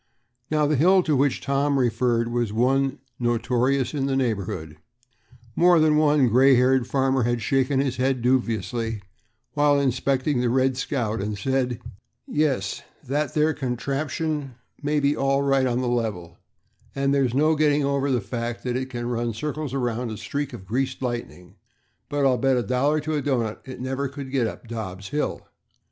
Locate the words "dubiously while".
8.23-9.79